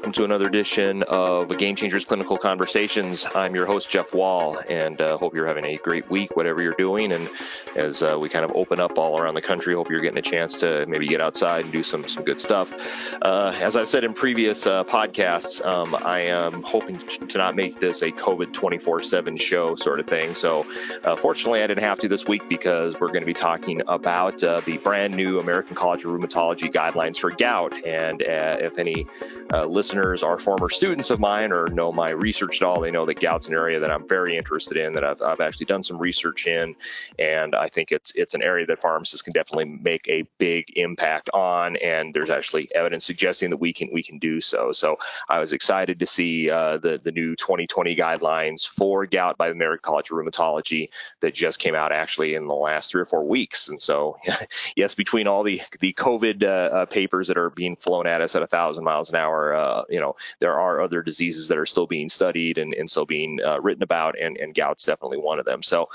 [0.00, 3.26] Welcome to another edition of Game Changers Clinical Conversations.
[3.34, 6.72] I'm your host, Jeff Wall, and uh, hope you're having a great week, whatever you're
[6.72, 7.12] doing.
[7.12, 7.28] And
[7.76, 10.22] as uh, we kind of open up all around the country, hope you're getting a
[10.22, 12.72] chance to maybe get outside and do some some good stuff.
[13.20, 17.78] Uh, as I've said in previous uh, podcasts, um, I am hoping to not make
[17.78, 20.32] this a COVID 24/7 show sort of thing.
[20.32, 20.64] So,
[21.04, 24.42] uh, fortunately, I didn't have to this week because we're going to be talking about
[24.42, 27.84] uh, the brand new American College of Rheumatology guidelines for gout.
[27.84, 29.06] And if any
[29.52, 33.04] uh, listeners are former students of mine or know my research at all, they know
[33.06, 35.98] that gout's an area that I'm very interested in, that I've, I've actually done some
[35.98, 36.76] research in,
[37.18, 41.28] and I think it's it's an area that pharmacists can definitely make a big impact
[41.34, 44.70] on, and there's actually evidence suggesting that we can we can do so.
[44.70, 44.96] So
[45.28, 49.54] I was excited to see uh, the the new 2020 guidelines for gout by the
[49.54, 53.24] American College of Rheumatology that just came out actually in the last three or four
[53.24, 54.18] weeks, and so
[54.76, 58.36] yes, between all the the COVID uh, uh, papers that are being flown at us
[58.36, 59.79] at a thousand miles an hour.
[59.80, 63.06] Uh, you know, there are other diseases that are still being studied and, and still
[63.06, 65.62] being uh, written about, and, and gout's definitely one of them.
[65.62, 65.88] So,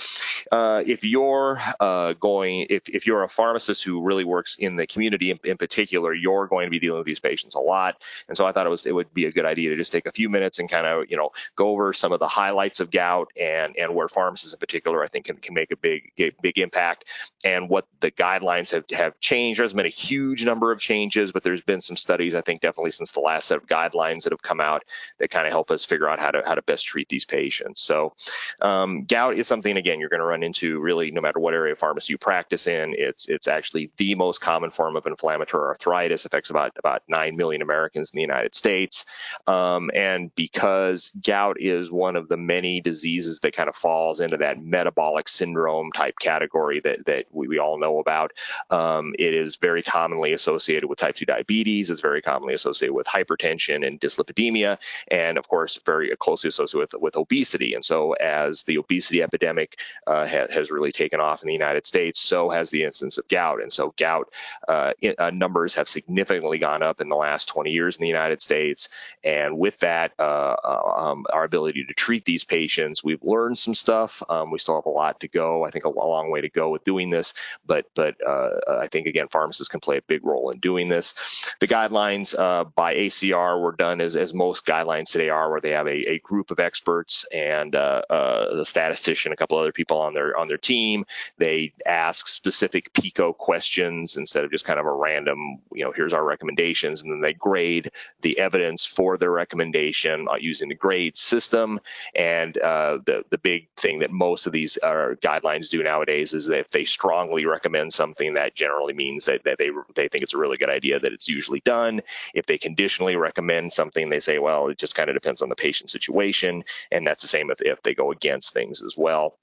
[0.51, 4.87] uh, if you're uh, going, if, if you're a pharmacist who really works in the
[4.87, 8.03] community in, in, particular, you're going to be dealing with these patients a lot.
[8.27, 10.05] And so I thought it was it would be a good idea to just take
[10.05, 12.91] a few minutes and kind of you know go over some of the highlights of
[12.91, 16.57] gout and and where pharmacists in particular I think can, can make a big big
[16.57, 17.05] impact
[17.43, 19.59] and what the guidelines have have changed.
[19.59, 22.91] There's been a huge number of changes, but there's been some studies I think definitely
[22.91, 24.83] since the last set of guidelines that have come out
[25.19, 27.81] that kind of help us figure out how to how to best treat these patients.
[27.81, 28.13] So,
[28.61, 31.73] um, gout is something again you're going to run into really no matter what area
[31.73, 32.95] of pharmacy you practice in.
[32.97, 36.25] It's it's actually the most common form of inflammatory arthritis.
[36.25, 39.05] Affects about about nine million Americans in the United States,
[39.47, 44.37] um, and because gout is one of the many diseases that kind of falls into
[44.37, 48.31] that metabolic syndrome type category that that we, we all know about.
[48.69, 51.89] Um, it is very commonly associated with type 2 diabetes.
[51.89, 54.77] It's very commonly associated with hypertension and dyslipidemia,
[55.09, 57.73] and of course, very closely associated with, with obesity.
[57.73, 61.85] And so, as the obesity epidemic uh, ha- has really taken off in the United
[61.85, 63.61] States, so has the incidence of gout.
[63.61, 64.33] And so, gout
[64.67, 68.41] uh, uh, numbers have significantly gone up in the last 20 years in the United
[68.41, 68.89] States.
[69.23, 73.75] And with that, uh, uh, um, our ability to treat these patients, we've learned some
[73.75, 74.23] stuff.
[74.29, 75.65] Um, we still have a lot to go.
[75.65, 77.33] I think a long way to go with doing this,
[77.65, 78.49] but but uh,
[78.79, 81.13] I think again, pharmacists can play a big role in doing this.
[81.59, 82.35] The guidelines
[82.75, 86.19] by ACR were done as, as most guidelines today are, where they have a, a
[86.19, 90.47] group of experts and uh, uh, the statistician, a couple other people on their on
[90.47, 91.05] their team.
[91.37, 96.13] They ask specific PICO questions instead of just kind of a random, you know, here's
[96.13, 97.91] our recommendations, and then they grade
[98.21, 101.79] the evidence for their recommendation uh, using the grade system.
[102.15, 106.59] And uh, the the big thing that most of these guidelines do nowadays is that
[106.59, 110.37] if they strongly recommend something, that generally means that, that they they think it's a
[110.37, 112.01] really good idea that it's usually done.
[112.33, 113.34] If they conditionally recommend
[113.69, 117.21] something, they say, well, it just kind of depends on the patient situation, and that's
[117.21, 119.37] the same if, if they go against things as well.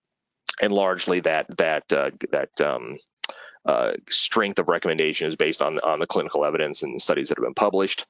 [0.60, 2.96] And largely that that uh, that um,
[3.64, 7.44] uh, strength of recommendation is based on on the clinical evidence and studies that have
[7.44, 8.06] been published.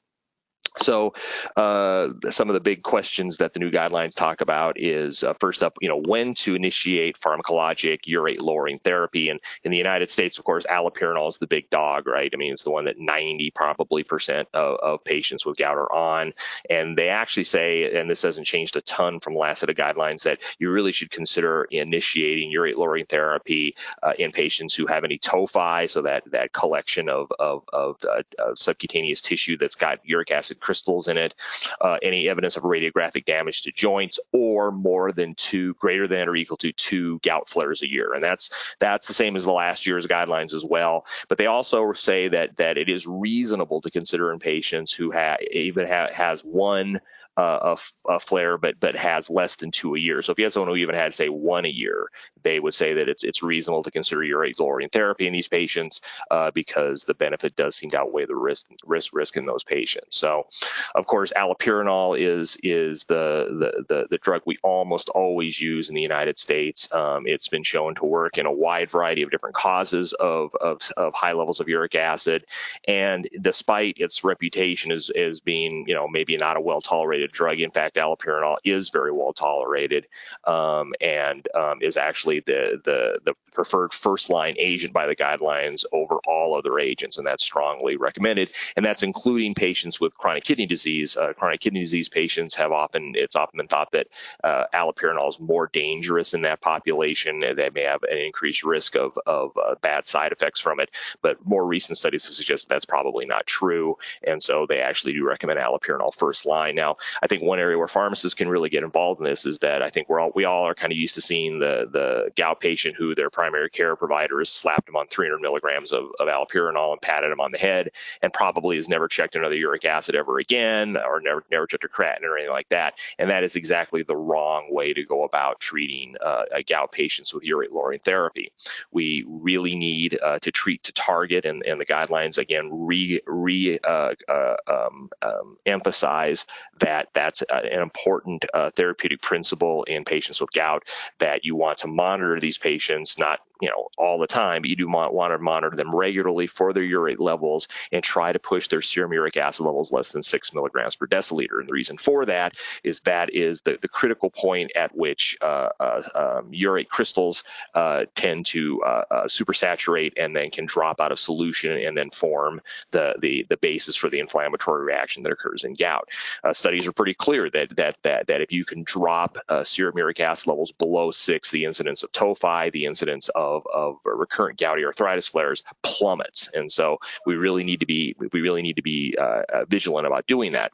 [0.79, 1.13] So,
[1.57, 5.63] uh, some of the big questions that the new guidelines talk about is uh, first
[5.63, 9.29] up, you know, when to initiate pharmacologic urate lowering therapy.
[9.29, 12.31] And in the United States, of course, allopurinol is the big dog, right?
[12.33, 15.93] I mean, it's the one that 90 probably percent of, of patients with gout are
[15.93, 16.33] on.
[16.71, 20.23] And they actually say, and this hasn't changed a ton from last set of guidelines,
[20.23, 25.19] that you really should consider initiating urate lowering therapy uh, in patients who have any
[25.19, 28.23] tophi, so that that collection of of, of uh,
[28.55, 31.35] subcutaneous tissue that's got uric acid crystals in it,
[31.81, 36.37] uh, any evidence of radiographic damage to joints, or more than two, greater than or
[36.37, 38.15] equal to two gout flares a year.
[38.15, 41.07] And that's that's the same as the last year's guidelines as well.
[41.29, 45.13] But they also say that that it is reasonable to consider in patients who
[45.51, 47.01] even ha- has one
[47.37, 50.21] uh, a, a, flare, but but has less than two a year.
[50.21, 52.09] So if you had someone who even had say one a year,
[52.43, 56.03] they would say that it's it's reasonable to consider urate lowering therapy in these patients
[56.31, 60.17] uh, because the benefit does seem to outweigh the risk risk risk in those patients.
[60.17, 60.47] So
[60.95, 65.95] of course allopurinol is is the the the, the drug we almost always use in
[65.95, 66.93] the United States.
[66.93, 70.81] Um, it's been shown to work in a wide variety of different causes of of,
[70.97, 72.45] of high levels of uric acid,
[72.87, 77.33] and despite its reputation as as being you know maybe not a well tolerated tolerated
[77.33, 77.61] drug.
[77.61, 80.07] In fact, allopurinol is very well tolerated
[80.47, 85.85] um, and um, is actually the, the, the preferred first line agent by the guidelines
[85.93, 88.51] over all other agents, and that's strongly recommended.
[88.77, 91.17] And that's including patients with chronic kidney disease.
[91.17, 94.09] Uh, chronic kidney disease patients have often, it's often been thought that
[94.45, 97.41] uh, allopurinol is more dangerous in that population.
[97.41, 100.91] They may have an increased risk of, of uh, bad side effects from it,
[101.23, 103.97] but more recent studies have suggested that's probably not true.
[104.27, 106.75] And so they actually do recommend allopurinol first line.
[106.75, 109.83] Now, I think one area where pharmacists can really get involved in this is that
[109.83, 112.61] I think we're all, we all are kind of used to seeing the, the gout
[112.61, 116.93] patient who their primary care provider has slapped them on 300 milligrams of, of allopurinol
[116.93, 117.91] and patted them on the head
[118.23, 121.89] and probably has never checked another uric acid ever again or never, never checked a
[121.89, 122.99] creatinine or anything like that.
[123.19, 127.45] And that is exactly the wrong way to go about treating uh, gout patients with
[127.45, 128.53] urate lowering therapy.
[128.91, 133.79] We really need uh, to treat to target, and, and the guidelines again re, re
[133.79, 136.47] uh, uh um, um, emphasize
[136.79, 140.85] that that's uh, an important uh, therapeutic principle in patients with gout
[141.19, 144.77] that you want to monitor these patients, not you know all the time, but you
[144.77, 148.83] do want, to monitor them regularly for their urate levels and try to push their
[148.83, 151.61] serum uric acid levels less than six milligrams per deciliter.
[151.61, 155.69] And the reason for that is that is the, the critical point at which uh,
[155.79, 157.45] uh, um, urate crystals
[157.75, 162.11] uh, tend to uh, uh, supersaturate and then can drop out of solution and then
[162.11, 162.61] form
[162.91, 166.09] the the, the basis for the inflammatory reaction that occurs in gout.
[166.43, 170.19] Uh, studies are pretty clear that that that that if you can drop serum uric
[170.21, 174.85] acid levels below six, the incidence of tophi, the incidence of of, of recurrent gouty
[174.85, 176.49] arthritis flares plummets.
[176.55, 180.07] And so we really need to be we really need to be uh, uh vigilant
[180.07, 180.73] about doing that.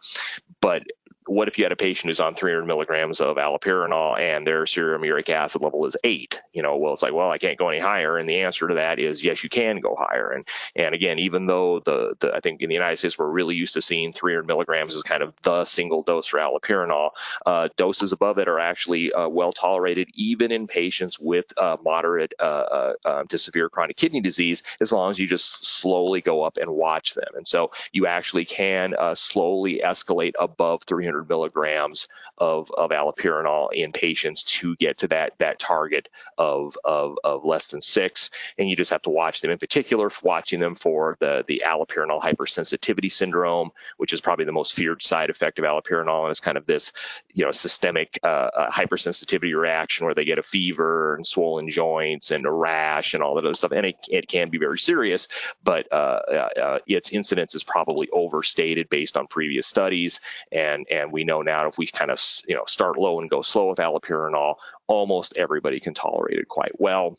[0.61, 0.83] But
[1.29, 5.05] what if you had a patient who's on 300 milligrams of allopurinol and their serum
[5.05, 6.41] uric acid level is eight?
[6.53, 8.17] You know, well, it's like, well, I can't go any higher.
[8.17, 10.31] And the answer to that is yes, you can go higher.
[10.31, 13.55] And and again, even though the, the I think in the United States we're really
[13.55, 17.11] used to seeing 300 milligrams as kind of the single dose for allopurinol,
[17.47, 22.35] uh, doses above it are actually uh, well tolerated even in patients with uh, moderate
[22.41, 26.43] uh, uh, um, to severe chronic kidney disease, as long as you just slowly go
[26.43, 27.29] up and watch them.
[27.37, 33.73] And so you actually can uh, slowly escalate above 300 100 milligrams of, of allopurinol
[33.73, 38.31] in patients to get to that that target of, of, of less than six.
[38.59, 42.21] And you just have to watch them in particular, watching them for the, the allopurinol
[42.21, 46.23] hypersensitivity syndrome, which is probably the most feared side effect of allopurinol.
[46.23, 46.93] And it's kind of this,
[47.33, 52.31] you know, systemic uh, uh, hypersensitivity reaction where they get a fever and swollen joints
[52.31, 53.73] and a rash and all that other stuff.
[53.73, 55.29] And it, it can be very serious,
[55.63, 60.21] but uh, uh, uh its incidence is probably overstated based on previous studies.
[60.53, 63.31] And, and and we know now if we kind of you know start low and
[63.31, 64.57] go slow with allopurinol,
[64.89, 67.17] almost everybody can tolerate it quite well.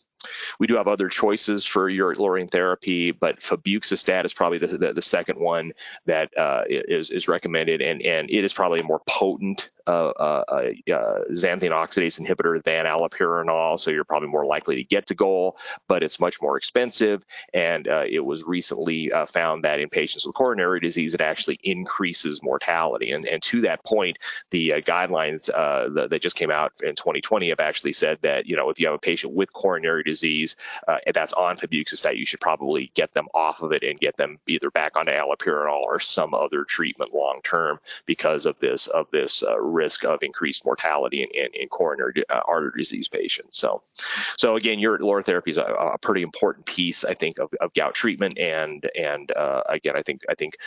[0.59, 4.93] We do have other choices for urate lowering therapy, but febuxostat is probably the, the,
[4.93, 5.71] the second one
[6.05, 10.43] that uh, is is recommended, and and it is probably a more potent uh, uh,
[10.93, 15.57] uh, xanthine oxidase inhibitor than allopurinol, so you're probably more likely to get to goal,
[15.87, 17.25] but it's much more expensive.
[17.55, 21.59] And uh, it was recently uh, found that in patients with coronary disease, it actually
[21.63, 23.11] increases mortality.
[23.11, 24.19] And, and to that point,
[24.51, 28.69] the uh, guidelines that just came out in 2020 have actually said that you know
[28.69, 30.55] if you have a patient with coronary disease
[30.87, 34.39] and that's on febuxostat, you should probably get them off of it and get them
[34.47, 39.43] either back onto allopurinol or some other treatment long term because of this of this
[39.59, 43.57] risk of increased mortality in, in, in coronary uh, artery disease patients.
[43.57, 43.81] So,
[44.37, 47.73] so again, urate lower therapy is a, a, pretty important piece, I think, of, of
[47.73, 48.37] gout treatment.
[48.37, 50.57] And and uh, again, I think I think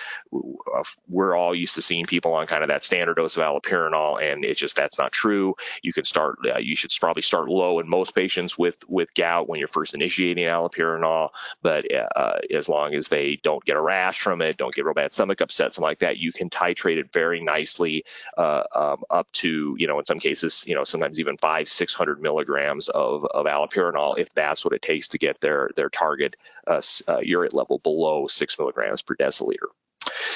[1.09, 4.45] we're all used to seeing people on kind of that standard dose of allopurinol, and
[4.45, 5.55] it's just that's not true.
[5.83, 9.49] You can start, uh, you should probably start low in most patients with with gout
[9.49, 11.31] when you're first initiating allopurinol,
[11.62, 14.95] but uh, as long as they don't get a rash from it, don't get real
[14.95, 18.05] bad stomach upset, something like that, you can titrate it very nicely
[18.37, 22.21] uh, um, up to, you know, in some cases, you know, sometimes even five, 600
[22.21, 26.37] milligrams of, of allopurinol if that's what it takes to get their, their target
[26.67, 29.69] uh, uh, urate level below six milligrams per deciliter.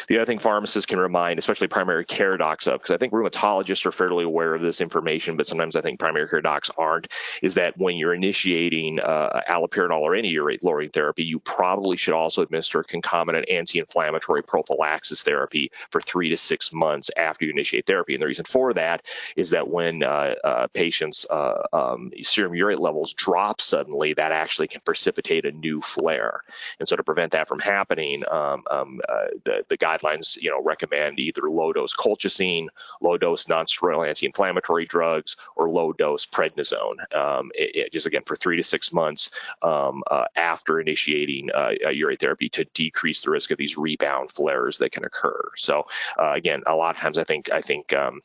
[0.08, 3.86] The other thing pharmacists can remind, especially primary care docs of, because I think rheumatologists
[3.86, 7.08] are fairly aware of this information, but sometimes I think primary care docs aren't,
[7.42, 12.14] is that when you're initiating uh, allopurinol or any urate lowering therapy, you probably should
[12.14, 18.14] also administer concomitant anti-inflammatory prophylaxis therapy for three to six months after you initiate therapy.
[18.14, 19.02] And the reason for that
[19.36, 24.68] is that when uh, uh, patients' uh, um, serum urate levels drop suddenly, that actually
[24.68, 26.42] can precipitate a new flare.
[26.78, 30.62] And so to prevent that from happening, um, um, uh, the, the guidelines, you know,
[30.62, 32.66] recommend either low dose colchicine,
[33.00, 37.14] low dose non-steroidal anti-inflammatory drugs, or low dose prednisone.
[37.14, 39.30] Um, it, it, just again for three to six months
[39.62, 44.78] um, uh, after initiating uh, urate therapy to decrease the risk of these rebound flares
[44.78, 45.50] that can occur.
[45.56, 45.86] So
[46.18, 48.20] uh, again, a lot of times I think I think um,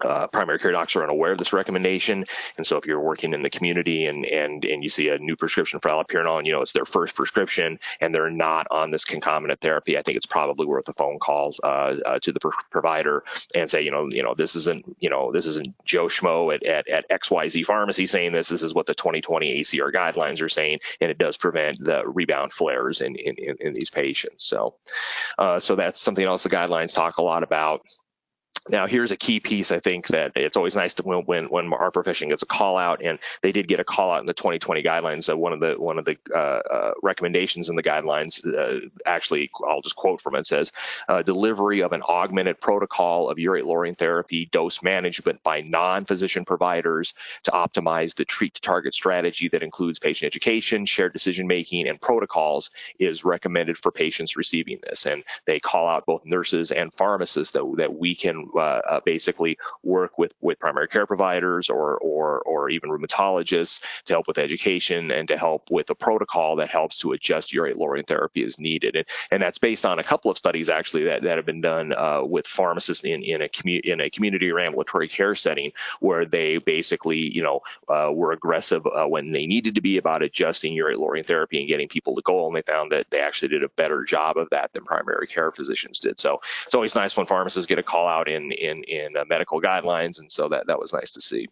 [0.00, 2.24] uh, primary care docs are unaware of this recommendation,
[2.56, 5.36] and so if you're working in the community and and and you see a new
[5.36, 9.04] prescription for allopurinol, and you know it's their first prescription, and they're not on this
[9.04, 13.24] concomitant therapy, I think it's probably worth a phone call uh, uh, to the provider
[13.54, 16.62] and say, you know, you know, this isn't, you know, this isn't Joe Schmo at,
[16.64, 18.48] at, at XYZ pharmacy saying this.
[18.48, 22.52] This is what the 2020 ACR guidelines are saying, and it does prevent the rebound
[22.52, 24.44] flares in in, in, in these patients.
[24.44, 24.74] So,
[25.38, 27.82] uh, so that's something else the guidelines talk a lot about.
[28.68, 29.72] Now, here's a key piece.
[29.72, 32.78] I think that it's always nice to when when, when our profession gets a call
[32.78, 35.24] out, and they did get a call out in the 2020 guidelines.
[35.24, 39.50] So one of the one of the uh, uh, recommendations in the guidelines, uh, actually,
[39.68, 40.46] I'll just quote from it.
[40.46, 40.70] Says
[41.08, 47.14] uh, delivery of an augmented protocol of urate lowering therapy dose management by non-physician providers
[47.42, 52.00] to optimize the treat to target strategy that includes patient education, shared decision making, and
[52.00, 55.04] protocols is recommended for patients receiving this.
[55.06, 60.18] And they call out both nurses and pharmacists that that we can uh, basically work
[60.18, 65.28] with with primary care providers or or or even rheumatologists to help with education and
[65.28, 68.96] to help with a protocol that helps to adjust urate lowering therapy as needed.
[68.96, 71.92] And, and that's based on a couple of studies actually that, that have been done
[71.92, 76.24] uh, with pharmacists in in a commu- in a community or ambulatory care setting where
[76.24, 80.74] they basically you know uh, were aggressive uh, when they needed to be about adjusting
[80.74, 83.64] urate lowering therapy and getting people to goal, and they found that they actually did
[83.64, 86.18] a better job of that than primary care physicians did.
[86.18, 89.60] So it's always nice when pharmacists get a call out in in in uh, medical
[89.60, 91.48] guidelines, and so that that was nice to see.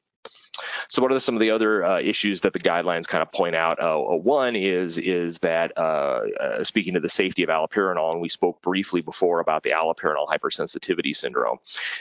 [0.90, 3.54] So what are some of the other uh, issues that the guidelines kind of point
[3.54, 3.80] out?
[3.80, 8.20] Uh, uh one is is that uh, uh, speaking to the safety of allopurinol, and
[8.20, 11.58] we spoke briefly before about the allopurinol hypersensitivity syndrome.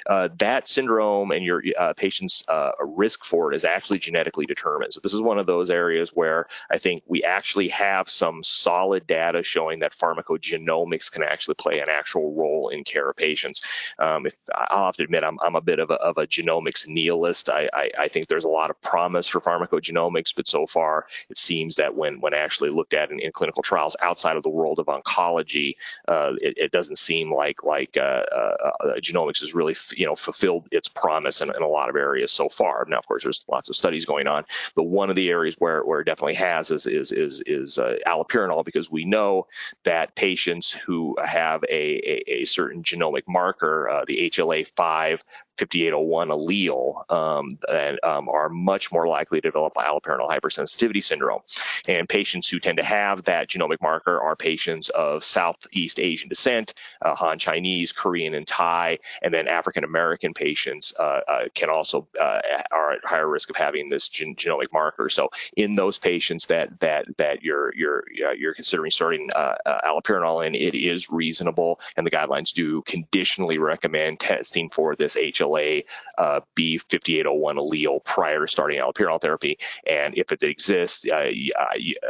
[0.08, 1.62] That syndrome and your
[1.98, 2.44] patient's
[2.80, 4.94] risk for it is actually genetically determined.
[4.94, 9.06] So this is one of those areas where I think we actually have some solid
[9.06, 13.62] data showing that pharmacogenomics can actually play an actual role in care of patients.
[14.00, 16.88] Um, if, I'll have to admit I'm, I'm a bit of a, of a genomics
[16.88, 17.50] nihilist.
[17.50, 21.38] I, I, I think there's a lot of promise for pharmacogenomics, but so far it
[21.38, 24.80] seems that when when actually looked at in, in clinical trials outside of the world
[24.80, 25.76] of oncology,
[26.08, 30.16] uh, it, it, doesn't seem like like uh, uh, uh genomics has really you know
[30.16, 32.86] fulfilled its promise in, in, a lot of areas so far.
[32.88, 34.46] Now, of course, there's lots of studies going on,
[34.76, 37.96] but one of the areas where where it definitely has is is is, is uh,
[38.06, 39.48] allopurinol because we know
[39.84, 45.22] that patients who have a, a, a certain genomic marker, the HLA5
[45.60, 51.42] 5801 allele um, and um, are much more likely to develop allopurinol hypersensitivity syndrome.
[51.88, 56.74] And patients who tend to have that genomic marker are patients of Southeast Asian descent,
[57.02, 62.08] uh, Han Chinese, Korean, and Thai, and then African American patients uh, uh, can also
[62.20, 62.40] uh,
[62.72, 65.10] are at higher risk of having this gen- genomic marker.
[65.10, 68.04] So in those patients that that that you're you're
[68.38, 73.58] you're considering starting uh, uh, allopurinol in, it is reasonable, and the guidelines do conditionally
[73.58, 75.84] recommend testing for this HLA HLA
[76.18, 79.58] uh, B5801 allele prior to starting allopurinol therapy.
[79.88, 81.32] And if it exists, uh,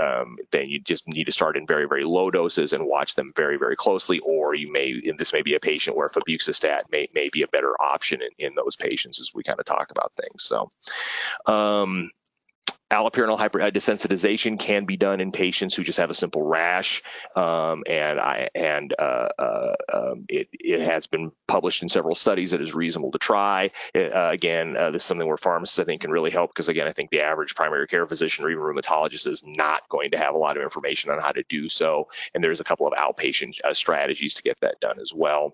[0.01, 3.29] um, then you just need to start in very, very low doses and watch them
[3.35, 4.19] very, very closely.
[4.19, 7.73] Or you may, this may be a patient where febuxostat may, may be a better
[7.81, 10.43] option in, in those patients as we kind of talk about things.
[10.43, 10.67] So,
[11.45, 12.09] um,
[12.91, 17.03] allopurinol hyper uh, desensitization can be done in patients who just have a simple rash,
[17.35, 22.51] um, and I and uh, uh, um, it it has been published in several studies
[22.51, 23.71] that is reasonable to try.
[23.93, 26.69] It, uh, again, uh, this is something where pharmacists I think can really help because
[26.69, 30.17] again, I think the average primary care physician or even rheumatologist is not going to
[30.17, 32.93] have a lot of information on how to do so, and there's a couple of
[32.93, 35.53] outpatient uh, strategies to get that done as well.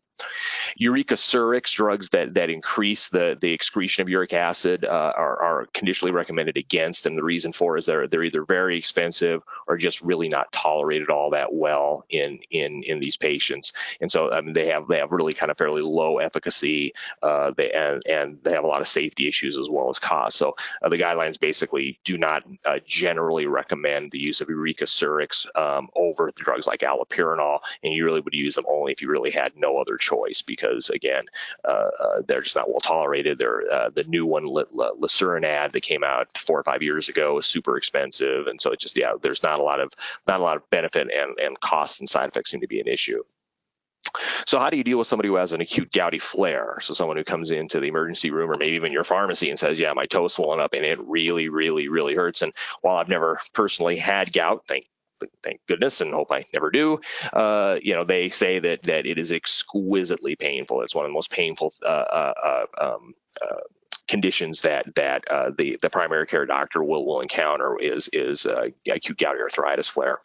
[0.79, 6.57] Uricosurics drugs that that increase the the excretion of uric acid are, are conditionally recommended
[6.57, 10.51] against, and the reason for is they're they're either very expensive or just really not
[10.51, 13.71] tolerated all that well in in in these patients.
[14.01, 17.51] And so I mean, they have they have really kind of fairly low efficacy, uh,
[17.55, 20.37] they, and and they have a lot of safety issues as well as cost.
[20.37, 25.87] So uh, the guidelines basically do not uh, generally recommend the use of Uricosurics um,
[25.95, 29.53] over drugs like allopurinol, and you really would use them only if you really had
[29.55, 31.23] no other choice because again
[31.65, 33.39] uh, uh, they're just not well tolerated.
[33.39, 37.09] They're uh, the new one, L- L- Lesinurad, that came out four or five years
[37.09, 39.91] ago ago is super expensive, and so it just yeah, there's not a lot of
[40.27, 42.87] not a lot of benefit and and costs and side effects seem to be an
[42.87, 43.23] issue.
[44.45, 46.77] So how do you deal with somebody who has an acute gouty flare?
[46.79, 49.77] So someone who comes into the emergency room or maybe even your pharmacy and says,
[49.79, 52.41] yeah, my toe's swollen up and it really, really, really hurts.
[52.41, 54.85] And while I've never personally had gout, thank
[55.43, 56.99] thank goodness and hope I never do.
[57.33, 60.81] Uh, you know, they say that that it is exquisitely painful.
[60.81, 63.13] It's one of the most painful uh, uh, um,
[64.07, 68.67] conditions that that uh, the the primary care doctor will will encounter is is uh,
[68.89, 70.19] acute gouty arthritis flare.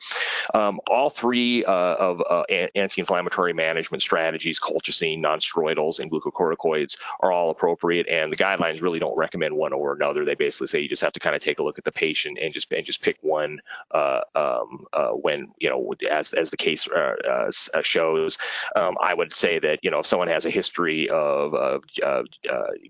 [0.55, 2.43] Um, all three uh, of uh,
[2.75, 9.17] anti-inflammatory management strategies, colchicine, nonsteroidals, and glucocorticoids, are all appropriate, and the guidelines really don't
[9.17, 10.25] recommend one over another.
[10.25, 12.39] They basically say you just have to kind of take a look at the patient
[12.41, 13.61] and just and just pick one
[13.93, 14.87] uh, um,
[15.23, 16.89] when you know as as the case
[17.83, 18.39] shows.
[18.77, 21.85] Um, I would say that you know if someone has a history of, of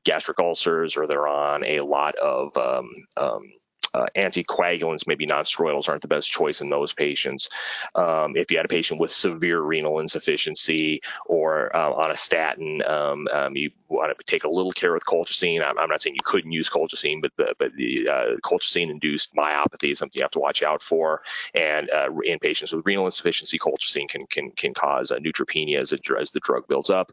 [0.05, 0.41] gastric
[0.81, 3.53] ulcers or they're on a lot of um, um,
[3.93, 7.49] uh, anticoagulants, maybe nonsteroidals, aren't the best choice in those patients.
[7.95, 12.83] Um, if you had a patient with severe renal insufficiency or uh, on a statin,
[12.87, 15.65] um, um, you want to take a little care with colchicine.
[15.65, 19.91] I'm, I'm, not saying you couldn't use colchicine, but the, but the uh, colchicine-induced myopathy
[19.91, 21.23] is something you have to watch out for.
[21.55, 26.03] And uh, in patients with renal insufficiency, colchicine can can can cause neutropenia as, it,
[26.19, 27.13] as the drug builds up.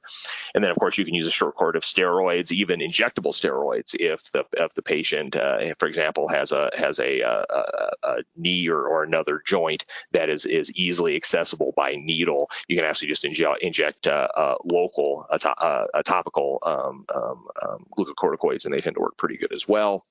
[0.53, 3.95] And then, of course, you can use a short course of steroids, even injectable steroids,
[3.99, 7.43] if the if the patient, uh, for example, has a has a, a,
[8.03, 12.49] a knee or, or another joint that is is easily accessible by needle.
[12.67, 17.47] You can actually just inject, inject uh, uh, local, a, to, a topical um, um,
[17.61, 20.03] um, glucocorticoids, and they tend to work pretty good as well.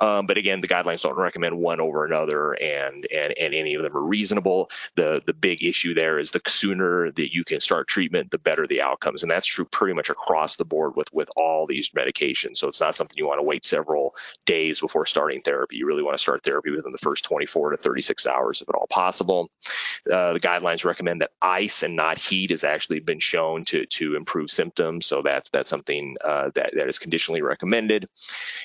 [0.00, 3.82] Um, but again, the guidelines don't recommend one over another, and and and any of
[3.82, 4.70] them are reasonable.
[4.96, 8.66] The the big issue there is the sooner that you can start treatment, the better
[8.66, 12.58] the outcomes, and that's true pretty much across the board with with all these medications.
[12.58, 15.76] So it's not something you want to wait several days before starting therapy.
[15.76, 18.74] You really want to start therapy within the first 24 to 36 hours, if at
[18.74, 19.48] all possible.
[20.10, 24.16] Uh, the guidelines recommend that ice and not heat has actually been shown to to
[24.16, 25.93] improve symptoms, so that's that's something
[26.24, 28.08] uh, that that is conditionally recommended.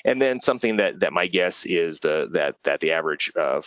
[0.04, 3.60] And then something that that my guess is the that that the average uh,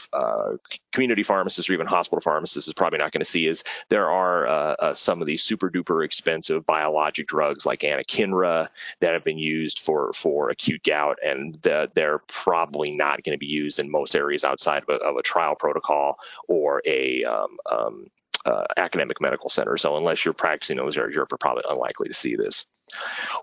[0.92, 4.48] community pharmacist or even hospital pharmacist is probably not going to see is there are
[4.48, 9.38] uh, uh, some of these super duper expensive biologic drugs like anakinra that have been
[9.38, 13.90] used for for acute gout, and the, they're probably not going to be used in
[13.90, 16.18] most areas outside of a, of a trial protocol
[16.48, 18.08] or a um, um,
[18.46, 19.78] uh, academic medical center.
[19.78, 22.66] So unless you're practicing those areas, you're probably unlikely to see this.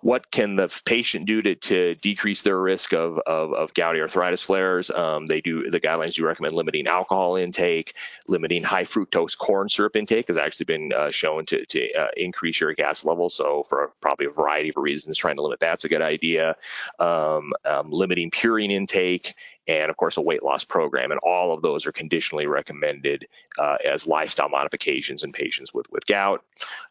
[0.02, 4.42] What can the patient do to, to decrease their risk of, of, of gouty arthritis
[4.42, 4.90] flares?
[4.90, 7.94] Um, they do the guidelines do recommend limiting alcohol intake,
[8.28, 12.60] limiting high fructose corn syrup intake has actually been uh, shown to, to uh, increase
[12.60, 13.34] uric acid levels.
[13.34, 16.56] So for probably a variety of reasons, trying to limit that's a good idea.
[16.99, 19.34] Um, um, limiting purine intake
[19.69, 21.10] and of course a weight loss program.
[21.10, 23.26] And all of those are conditionally recommended
[23.58, 26.45] uh, as lifestyle modifications in patients with, with gout.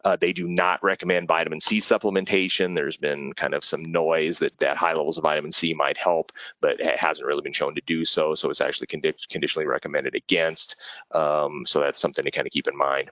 [0.04, 2.39] Uh, they do not recommend vitamin C supplementation.
[2.48, 6.32] There's been kind of some noise that, that high levels of vitamin C might help,
[6.60, 8.34] but it hasn't really been shown to do so.
[8.34, 10.76] So it's actually condi- conditionally recommended against.
[11.12, 13.10] Um, so that's something to kind of keep in mind.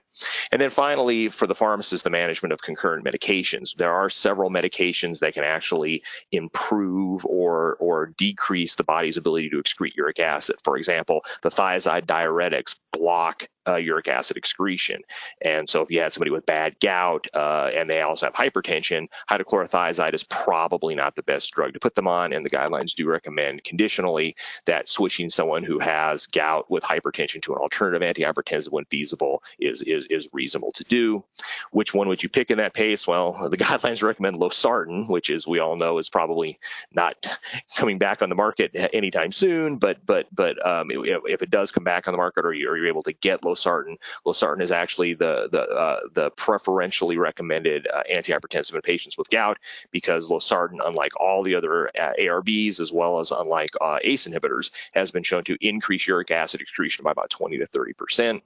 [0.51, 3.75] And then finally, for the pharmacist, the management of concurrent medications.
[3.75, 9.57] There are several medications that can actually improve or or decrease the body's ability to
[9.57, 10.57] excrete uric acid.
[10.63, 15.01] For example, the thiazide diuretics block uh, uric acid excretion.
[15.41, 19.07] And so if you had somebody with bad gout uh, and they also have hypertension,
[19.29, 22.33] hydrochlorothiazide is probably not the best drug to put them on.
[22.33, 27.53] And the guidelines do recommend conditionally that switching someone who has gout with hypertension to
[27.53, 31.23] an alternative antihypertensive when feasible is, is, is reasonable to do.
[31.71, 33.07] Which one would you pick in that pace?
[33.07, 36.59] Well, the guidelines recommend losartan, which is we all know is probably
[36.91, 37.27] not
[37.75, 39.77] coming back on the market anytime soon.
[39.77, 43.03] But but but um, if it does come back on the market or you're, able
[43.03, 43.97] to get losartan losartan.
[44.25, 49.57] Losartan is actually the the uh, the preferentially recommended uh, antihypertensive in patients with gout
[49.91, 54.71] because losartan, unlike all the other uh, ARBs as well as unlike uh, ACE inhibitors,
[54.93, 58.43] has been shown to increase uric acid excretion by about 20 to 30 percent.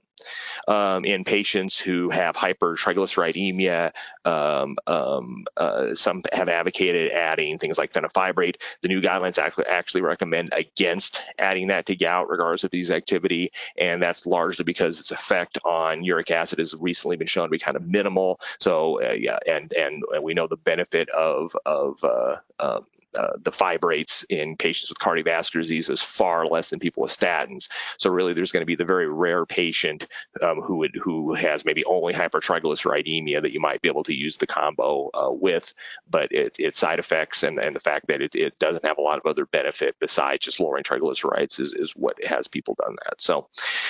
[0.66, 3.92] Um, in patients who have hypertriglyceridemia,
[4.24, 8.56] um, um, uh, some have advocated adding things like fenofibrate.
[8.82, 14.02] The new guidelines actually, recommend against adding that to gout, regardless of disease activity, and
[14.02, 17.76] that's largely because its effect on uric acid has recently been shown to be kind
[17.76, 18.40] of minimal.
[18.58, 22.86] So, uh, yeah, and and we know the benefit of of uh, um,
[23.18, 27.68] uh, the fibrates in patients with cardiovascular disease is far less than people with statins.
[27.98, 30.06] So really, there's going to be the very rare patient
[30.42, 34.36] um, who would who has maybe only hypertriglyceridemia that you might be able to use
[34.36, 35.74] the combo uh, with,
[36.10, 39.02] but it, its side effects and, and the fact that it, it doesn't have a
[39.02, 43.20] lot of other benefit besides just lowering triglycerides is, is what has people done that.
[43.20, 43.48] So,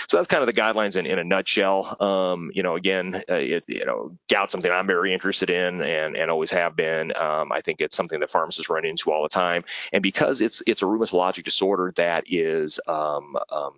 [0.08, 1.96] so that's kind of the guidelines in, in a nutshell.
[2.02, 6.16] Um, you know, again, uh, it, you know, gout something I'm very interested in and
[6.16, 7.12] and always have been.
[7.16, 9.64] Um, I think it's something that pharmacists run into all the time.
[9.92, 13.74] And because it's it's a rheumatologic disorder that is um, um,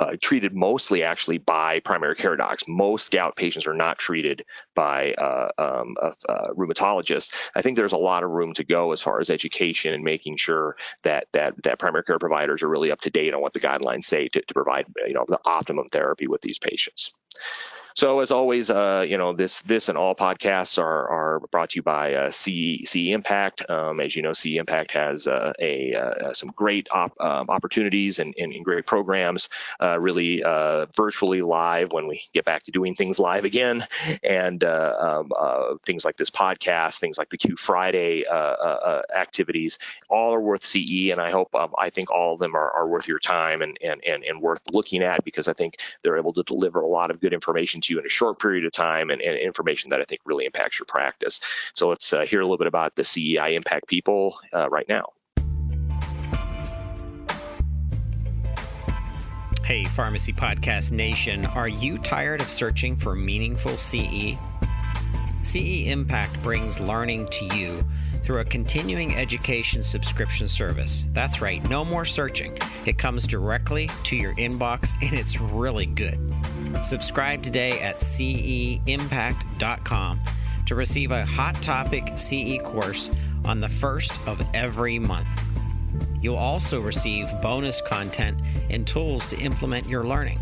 [0.00, 2.64] uh, treated mostly actually by primary care docs.
[2.66, 7.34] Most gout patients are not treated by uh, um, a, a rheumatologist.
[7.54, 10.38] I think there's a lot of room to go as far as education and making
[10.38, 13.60] sure that that that primary care providers are really up to date on what the
[13.60, 17.12] guidelines say to, to provide you know the optimum therapy with these patients.
[17.94, 21.76] So as always, uh, you know this this and all podcasts are are brought to
[21.76, 23.68] you by uh, CE, Impact.
[23.68, 28.18] Um, as you know, CE Impact has uh, a uh, some great op, um, opportunities
[28.18, 29.48] and, and, and, great programs,
[29.80, 33.86] uh, really uh, virtually live when we get back to doing things live again,
[34.22, 35.30] and um,
[35.84, 38.24] things like this podcast, things like the Q Friday
[39.14, 42.70] activities, all are worth CE, and I hope um, I think all of them are,
[42.70, 46.18] are worth your time and, and and and worth looking at because I think they're
[46.18, 48.64] able to deliver a lot of good information information to you in a short period
[48.64, 51.40] of time and, and information that I think really impacts your practice.
[51.74, 55.12] So let's uh, hear a little bit about the CEI impact people uh, right now.
[59.64, 64.36] Hey, Pharmacy Podcast Nation, are you tired of searching for meaningful CE?
[65.42, 67.84] CE Impact brings learning to you
[68.22, 71.06] through a continuing education subscription service.
[71.12, 72.58] That's right, no more searching.
[72.86, 76.18] It comes directly to your inbox and it's really good.
[76.82, 80.20] Subscribe today at ceimpact.com
[80.66, 83.10] to receive a hot topic CE course
[83.44, 85.28] on the first of every month.
[86.20, 90.38] You'll also receive bonus content and tools to implement your learning.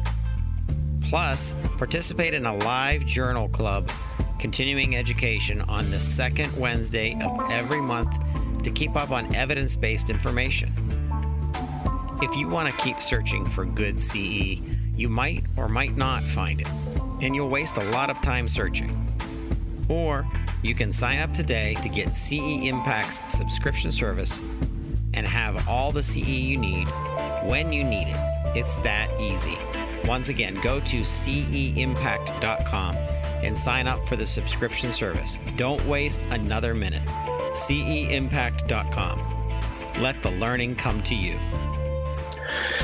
[1.03, 3.89] Plus, participate in a live journal club
[4.39, 8.17] continuing education on the second Wednesday of every month
[8.63, 10.73] to keep up on evidence based information.
[12.21, 14.61] If you want to keep searching for good CE,
[14.97, 16.69] you might or might not find it,
[17.21, 18.95] and you'll waste a lot of time searching.
[19.89, 20.27] Or
[20.63, 24.43] you can sign up today to get CE Impact's subscription service
[25.15, 26.87] and have all the CE you need
[27.45, 28.17] when you need it.
[28.57, 29.57] It's that easy.
[30.05, 32.97] Once again, go to ceimpact.com
[33.43, 35.39] and sign up for the subscription service.
[35.57, 37.07] Don't waste another minute.
[37.55, 39.21] ceimpact.com.
[40.01, 41.39] Let the learning come to you.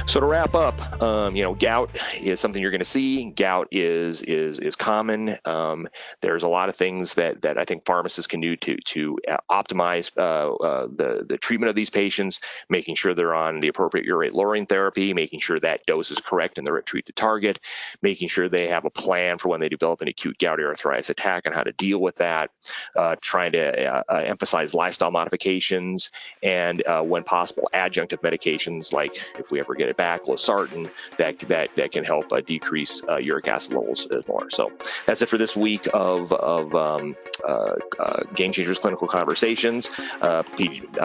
[0.06, 3.26] So to wrap up, um, you know, gout is something you're going to see.
[3.26, 5.36] Gout is is is common.
[5.44, 5.86] Um,
[6.22, 9.36] there's a lot of things that that I think pharmacists can do to to uh,
[9.50, 12.40] optimize uh, uh, the the treatment of these patients,
[12.70, 16.56] making sure they're on the appropriate urate lowering therapy, making sure that dose is correct
[16.56, 17.60] and they're at treat the target,
[18.00, 21.42] making sure they have a plan for when they develop an acute gouty arthritis attack
[21.44, 22.50] and how to deal with that,
[22.96, 26.10] uh, trying to uh, uh, emphasize lifestyle modifications
[26.42, 30.88] and when possible adjunctive medications like if we ever get it back, losartan,
[31.18, 34.50] that that that can help uh, decrease uh, uric acid levels more.
[34.50, 34.72] So
[35.06, 39.90] that's it for this week of of um, uh, uh Game Changers Clinical Conversations.
[40.20, 40.42] Uh,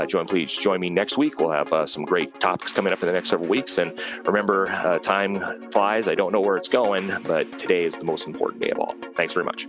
[0.08, 1.40] join please join me next week.
[1.40, 3.78] We'll have some great topics coming up in the next several weeks.
[3.78, 6.08] And remember, time flies.
[6.08, 8.96] I don't know where it's going, but today is the most important day of all.
[9.16, 9.68] Thanks very much.